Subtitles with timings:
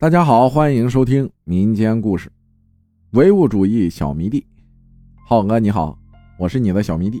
[0.00, 2.30] 大家好，欢迎收听民间故事，
[3.10, 4.46] 唯物主义小迷弟，
[5.26, 5.98] 浩哥你好，
[6.38, 7.20] 我是你的小迷弟。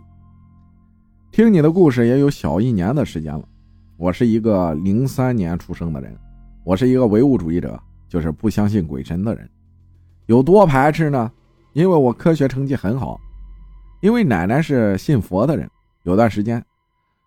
[1.32, 3.42] 听你的故事也有小一年的时间了。
[3.96, 6.16] 我是一个零三年出生的人，
[6.62, 7.76] 我是一个唯物主义者，
[8.08, 9.50] 就是不相信鬼神的人。
[10.26, 11.32] 有多排斥呢？
[11.72, 13.20] 因为我科学成绩很好，
[14.00, 15.68] 因为奶奶是信佛的人，
[16.04, 16.64] 有段时间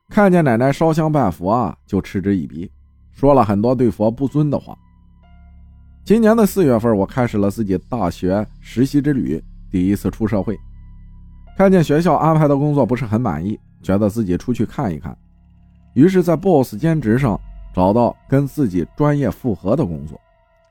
[0.08, 2.72] 看见奶奶烧香拜佛啊，就嗤之以鼻，
[3.12, 4.78] 说了很多对佛不尊的话。
[6.04, 10.58] 今年的四月份，我开始了自己大学实习之旅，第一次出社会。
[11.56, 15.16] 看见学校安排的工作不是很满意，觉得自己出去看一看，
[15.94, 17.40] 于是，在 BOSS 兼职上
[17.72, 20.20] 找到跟自己专业符合的工作。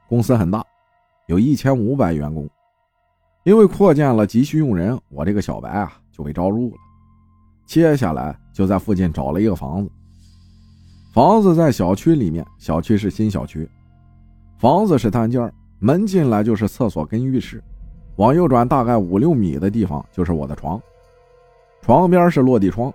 [0.08, 0.64] 公司很大，
[1.28, 2.48] 有一千五百员工。
[3.44, 6.76] 因为扩建了，急需用人，我这个小白啊就被招入了。
[7.66, 9.90] 接下来就在附近找了一个房子，
[11.14, 13.66] 房子在小区里面，小区是新小区。
[14.60, 17.64] 房子是单间门进来就是厕所跟浴室，
[18.16, 20.78] 往右转大概五六米的地方就是我的床，
[21.80, 22.92] 床边是落地窗。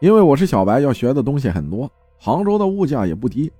[0.00, 1.90] 因为我是小白，要学的东西很多。
[2.20, 3.50] 杭州的物价也不低，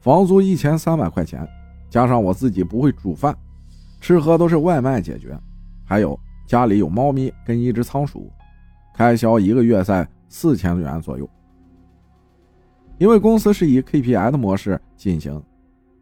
[0.00, 1.48] 房租一千三百块钱，
[1.88, 3.32] 加上我自己不会煮饭，
[4.00, 5.38] 吃喝都是外卖解决，
[5.84, 8.28] 还有家里有猫咪跟一只仓鼠，
[8.96, 11.30] 开销一个月在四千元左右。
[12.98, 15.40] 因为公司是以 KPI 的模式进行。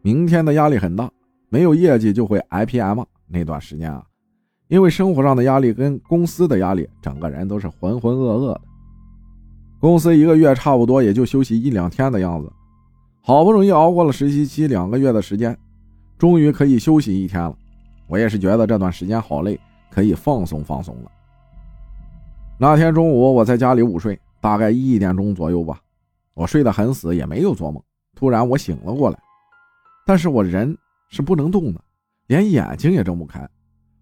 [0.03, 1.09] 明天的压力很大，
[1.49, 3.03] 没有业绩就会 IPM。
[3.29, 4.05] 那段时间啊，
[4.67, 8.61] 因为生活上的压力跟公司的压力，整个人都是浑浑噩噩的。
[9.79, 12.53] 公司一个月差不多也就休息一两天的样子，
[13.21, 15.57] 好不容易熬过了实习期两个月的时间，
[16.19, 17.57] 终于可以休息一天了。
[18.09, 19.59] 我也是觉得这段时间好累，
[19.89, 21.11] 可以放松放松了。
[22.59, 25.81] 那天中午我在家里午睡，大概一点钟左右吧，
[26.35, 27.81] 我睡得很死，也没有做梦。
[28.17, 29.19] 突然我醒了过来。
[30.05, 30.77] 但是我人
[31.09, 31.81] 是不能动的，
[32.27, 33.49] 连眼睛也睁不开。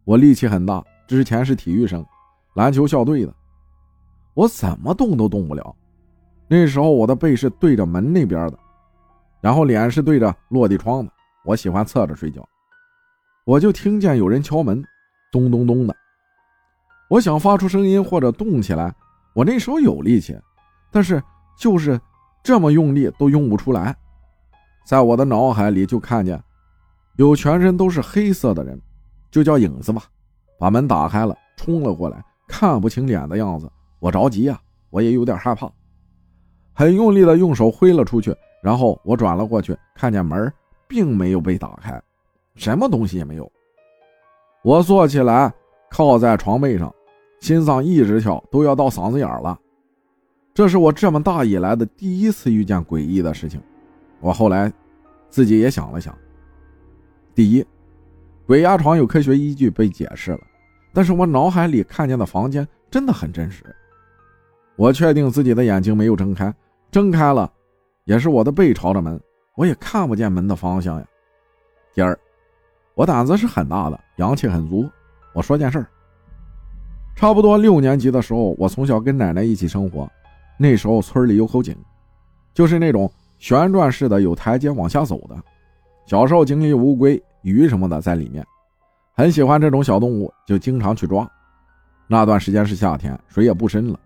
[0.04, 2.04] 我力气很大，之前是体育生，
[2.54, 3.34] 篮球校队的，
[4.34, 5.74] 我怎么动都动不了。
[6.48, 8.58] 那时候我的背是对着门那边的，
[9.40, 11.12] 然后脸是对着落地窗的。
[11.44, 12.46] 我喜欢侧着睡觉，
[13.44, 14.83] 我就听见有人敲门，
[15.30, 15.94] 咚咚咚的。
[17.08, 18.94] 我想发出声音或者动起来，
[19.34, 20.36] 我那时候有力气，
[20.90, 21.22] 但是
[21.58, 22.00] 就是
[22.42, 23.96] 这么用力都用不出来。
[24.85, 26.42] 在我的脑海里就看见
[27.17, 28.80] 有全身都是黑色的人，
[29.30, 30.05] 就叫影子吧，
[30.58, 33.70] 把门打开了，冲了过来，看不清脸的样子。
[33.98, 34.58] 我着急呀，
[34.89, 35.70] 我也有点害怕，
[36.73, 38.35] 很用力的用手挥了出去。
[38.63, 40.52] 然后我转了过去，看见门
[40.86, 42.02] 并没有被打开，
[42.57, 43.51] 什么东西也没有。
[44.63, 45.52] 我坐起来，
[45.90, 46.95] 靠在床背上，
[47.40, 49.58] 心脏一直跳，都要到嗓子眼了。
[50.52, 53.61] 这是我这么大以来的第一次遇见诡异的事情。
[54.20, 54.73] 我后来。
[55.33, 56.13] 自己也想了想。
[57.36, 57.64] 第一，
[58.48, 60.41] 鬼压床有科学依据被解释了，
[60.92, 63.64] 但是我脑海里看见的房间真的很真实。
[64.75, 66.53] 我确定自己的眼睛没有睁开，
[66.91, 67.48] 睁开了，
[68.07, 69.20] 也是我的背朝着门，
[69.55, 71.07] 我也看不见门的方向呀。
[71.95, 72.19] 第二，
[72.97, 74.91] 我胆子是很大的，阳气很足。
[75.33, 75.87] 我说件事儿，
[77.14, 80.11] 差不多六年级的时候，我从小跟奶奶一起生活，
[80.58, 81.77] 那时候村里有口井，
[82.52, 83.08] 就是那种。
[83.40, 85.34] 旋转式的有台阶往下走的，
[86.05, 88.46] 小时候经历乌龟、鱼什么的在里面，
[89.14, 91.28] 很喜欢这种小动物，就经常去抓。
[92.06, 93.98] 那段时间是夏天，水也不深了。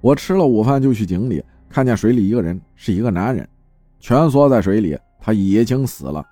[0.00, 3.48] 我吃了午饭就去井里，看见水里一个人，是一个男人，
[4.00, 6.26] 蜷缩在水里，他已经死了。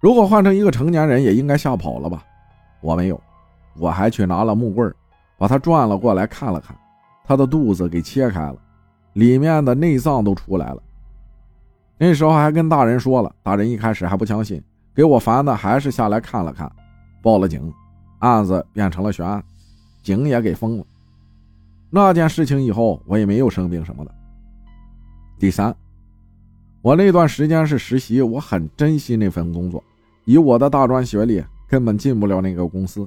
[0.00, 2.24] 如果换成一个成年人，也应该吓跑了吧？
[2.80, 3.22] 我没有，
[3.78, 4.92] 我还去拿了木棍，
[5.38, 6.76] 把他转了过来看了看，
[7.24, 8.56] 他的肚子给切开了。
[9.14, 10.82] 里面的内脏都出来了。
[11.98, 14.62] 那时候还跟大人说了，大人一开始还不相信，
[14.94, 16.70] 给我烦的还是下来看了看，
[17.22, 17.72] 报了警，
[18.20, 19.42] 案子变成了悬案，
[20.02, 20.84] 井也给封了。
[21.90, 24.14] 那件事情以后，我也没有生病什么的。
[25.38, 25.74] 第三，
[26.82, 29.82] 我那段时间是实习，我很珍惜那份工作，
[30.24, 33.06] 以我的大专学历，根本进不了那个公司，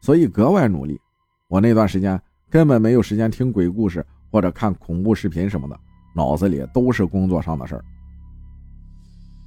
[0.00, 1.00] 所以格外努力。
[1.48, 2.20] 我那段时间
[2.50, 4.04] 根本没有时间听鬼故事。
[4.32, 5.78] 或者看恐怖视频什么的，
[6.16, 7.84] 脑子里都是工作上的事儿。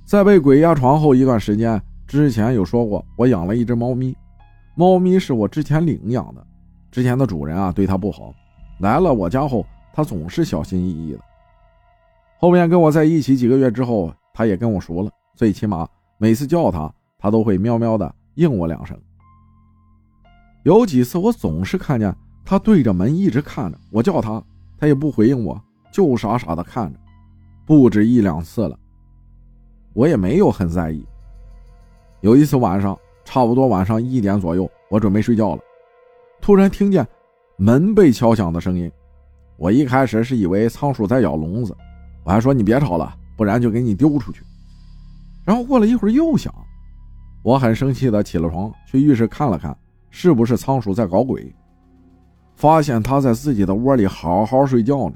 [0.06, 4.16] 在被鬼压床后一段时间，之前有说过，我养了一只猫咪，
[4.76, 6.46] 猫咪是我之前领养的，
[6.92, 8.32] 之前的主人啊对它不好，
[8.80, 11.20] 来了我家后，它总是小心翼翼的。
[12.38, 15.90] 后面跟我在一起几个月之后，它也跟我熟了，最起码
[16.20, 18.96] 每次叫它，它都会喵喵的应我两声。
[20.62, 24.44] 有几次我总是看见它对着门一直看着我叫它。
[24.78, 25.62] 他也不回应我，
[25.92, 27.00] 就傻傻的看着，
[27.66, 28.78] 不止一两次了。
[29.94, 31.06] 我也没有很在意。
[32.22, 35.62] 有一次晚上，差不多晚上一点左右，我准备睡觉了，
[36.42, 37.08] 突然听见
[37.58, 38.92] 门被敲响的声音。
[39.58, 41.76] 我一开始是以为仓鼠在咬笼子，
[42.26, 44.44] 我还说你别吵了，不然就给你丢出去。
[45.46, 46.54] 然后过了一会儿又响，
[47.42, 49.78] 我很生气的起了床，去浴室看了看，
[50.10, 51.56] 是不是仓鼠在搞鬼？
[52.56, 55.16] 发现他在自己的窝里好好睡觉呢。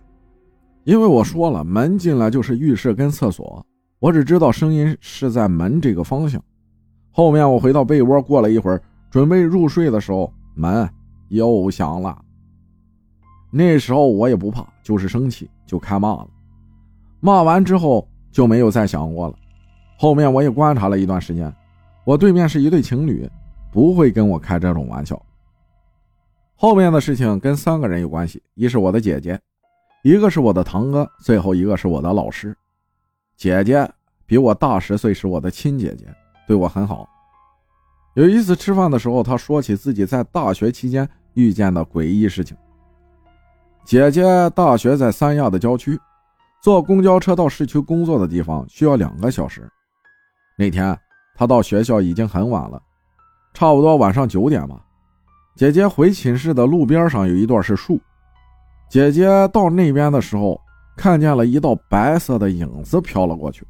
[0.84, 3.66] 因为我说了，门进来就是浴室跟厕所，
[4.00, 6.42] 我只知道声音是在门这个方向。
[7.12, 10.90] 后面我回到被窝，过了一会儿准备入睡的时候，门
[11.30, 12.18] 又响了。
[13.52, 16.28] 那时候我也不怕，就是生气，就开骂了。
[17.20, 19.36] 骂完之后就没有再想过了。
[19.98, 21.54] 后面我也观察了一段时间，
[22.06, 23.30] 我对面是一对情侣，
[23.72, 25.22] 不会跟我开这种玩笑。
[26.62, 29.40] 后面的事情跟三个人有关系：一是我的姐姐，
[30.04, 32.54] 一个是我的堂哥，最后一个是我的老师。
[33.38, 33.90] 姐姐
[34.26, 36.06] 比我大十岁，是我的亲姐姐，
[36.46, 37.08] 对我很好。
[38.14, 42.58] 有一次吃饭的时候，她说起自己在大学期间遇见的诡异事情。
[43.86, 45.98] 姐姐大学在三亚的郊区，
[46.62, 49.66] 坐公交车到市区工作的地方需要两个小时。
[50.58, 50.94] 那天
[51.36, 52.82] 她到学校已经很晚了，
[53.54, 54.86] 差不多晚上九点吧。
[55.60, 58.00] 姐姐回寝室的路边上有一段是树，
[58.88, 60.58] 姐姐到那边的时候
[60.96, 63.68] 看见了一道白色的影子飘了过去。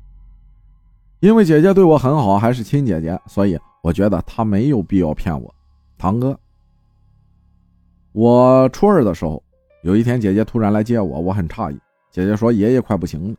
[1.19, 5.51] 因为姐姐对我很好，还是亲姐姐，所以我觉得她没有必要骗我。
[5.97, 6.39] 堂哥，
[8.11, 9.41] 我初二的时候。
[9.81, 11.79] 有一天，姐姐突然来接我，我很诧异。
[12.11, 13.35] 姐姐说：“爷爷快不行了，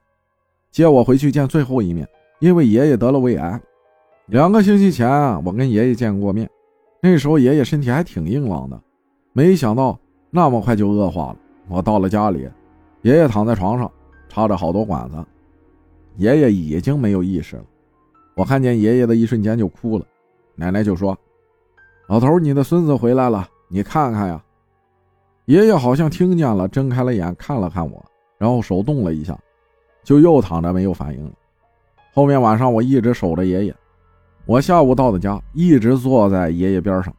[0.73, 2.09] 接我回去见最后一面，
[2.41, 3.61] 因为爷爷得了胃癌。
[4.27, 5.09] 两个星期前，
[5.45, 6.51] 我跟爷爷见过面，
[7.03, 8.81] 那时候爷爷身体还挺硬朗的，
[9.33, 9.99] 没想到
[10.31, 11.37] 那么快就恶化了。
[11.69, 12.49] 我到了家里，
[13.03, 13.91] 爷爷躺在床上，
[14.29, 15.25] 插着好多管子，
[16.17, 17.65] 爷爷已经没有意识了。
[18.35, 20.05] 我看见爷爷的一瞬间就哭了，
[20.55, 21.17] 奶奶就说
[22.09, 24.43] ：‘老头，你的孙子回来了，你看看呀。’”
[25.47, 28.05] 爷爷好像听见了，睁开了眼看了看我，
[28.39, 29.39] 然后手动了一下，
[30.05, 31.33] 就又躺着没有反应了。
[32.13, 33.75] 后面晚上我一直守着爷爷，
[34.51, 37.15] 我下午到的家，一直坐在爷爷边上，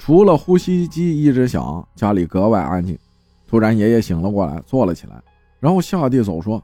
[0.00, 2.98] 除了呼吸机一直响，家里格外安静。
[3.46, 5.22] 突然爷爷醒了过来，坐了起来，
[5.60, 6.60] 然后下地走，说：“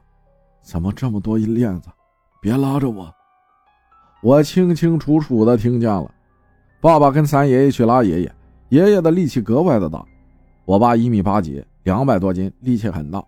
[0.61, 1.87] 怎么这么多链子？
[2.41, 3.09] 别拉着我。”
[4.21, 6.11] 我清清楚楚的听见了，
[6.81, 8.31] 爸爸跟三爷爷去拉爷爷，
[8.67, 10.03] 爷爷的力气格外的大。
[10.65, 13.23] 我爸一米八几，两百多斤，力气很大。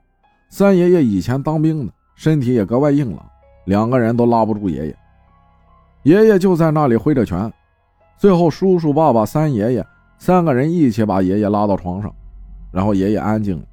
[0.50, 3.26] 三爷爷以前当兵的，身体也格外硬朗，
[3.64, 4.98] 两个人都拉不住爷爷。
[6.08, 7.52] 爷爷就在那里挥着拳。
[8.18, 9.86] 最后，叔叔、爸爸、三爷爷
[10.18, 12.10] 三个人一起把爷爷拉到床上，
[12.72, 13.66] 然后爷爷安静了，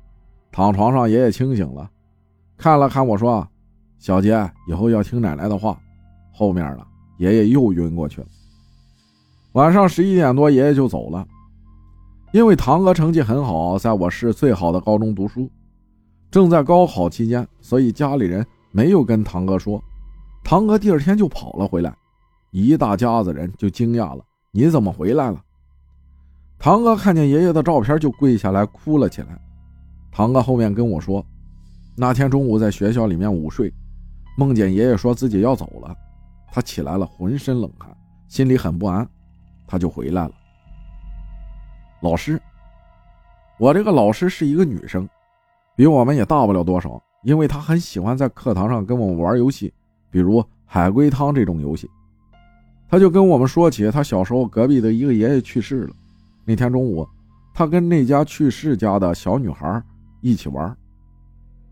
[0.50, 1.08] 躺床上。
[1.08, 1.88] 爷爷清醒了，
[2.56, 3.46] 看了看我说
[4.00, 5.78] ：“小杰，以后要听奶奶的话。”
[6.34, 6.84] 后面了，
[7.18, 8.26] 爷爷又晕过去了。
[9.52, 11.24] 晚上十一点多，爷爷就走了。
[12.32, 15.48] 因为堂哥成绩很好，在我市最好的高中读书，
[16.32, 19.80] 正在高考期间，所以家里人没有跟堂哥说。
[20.42, 21.94] 堂哥第二天就跑了回来，
[22.56, 24.24] 一大家子人就惊讶了
[24.54, 25.42] ：“你怎么回来了？”
[26.56, 29.36] 堂哥看见爷爷的照片就跪下来哭了起来。
[30.12, 31.26] 堂哥后面跟我说，
[31.96, 33.74] 那天中午在学校里面午睡，
[34.38, 35.92] 梦见爷爷说自己要走了，
[36.52, 37.92] 他起来了，浑身冷汗，
[38.28, 39.04] 心里很不安，
[39.66, 40.32] 他就回来了。
[42.02, 42.40] 老师，
[43.58, 45.08] 我这个老师是一个女生，
[45.74, 47.02] 比我们也大不了多少。
[47.24, 49.74] 因为她很喜欢在课堂上跟我们玩游戏，
[50.08, 51.90] 比如海龟汤这种游戏。
[52.94, 55.90] 他就跟我们说起他小时候隔壁的一个爷爷去世了。
[56.44, 57.04] 那天中午，
[57.52, 59.82] 他跟那家去世家的小女孩
[60.20, 60.76] 一起玩，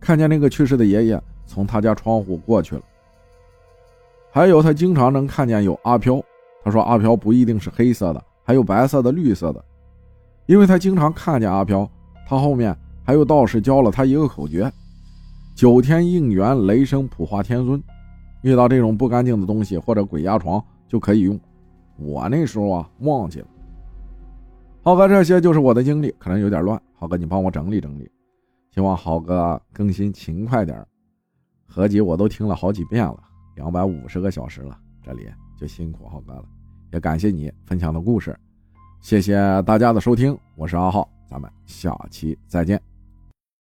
[0.00, 2.83] 看见那个去世的爷爷从他家窗户过去了。
[4.33, 6.21] 还有，他经常能看见有阿飘。
[6.64, 9.64] 他说阿飘不一定是黑色的，还有白色的、绿色的。
[10.47, 11.88] 因为他经常看见阿飘，
[12.26, 14.69] 他后面还有道士教了他一个口诀：
[15.55, 17.81] 九天应元，雷声普化天尊。
[18.41, 20.61] 遇到这种不干净的东西或者鬼压床
[20.92, 21.40] 就可以用。
[21.96, 23.46] 我那时候啊忘记了。
[24.82, 26.78] 浩哥，这些就是我的经历，可能有点乱。
[26.92, 28.11] 浩哥，你帮我整理整理。
[28.70, 30.87] 希望浩哥更新勤快点
[31.66, 33.22] 合集我都听了好几遍了，
[33.56, 36.44] 两百五十个小时了，这里就辛苦浩哥了，
[36.92, 38.38] 也感谢你分享的故事。
[39.00, 42.91] 谢谢大家的收听，我是阿浩，咱们下期再见。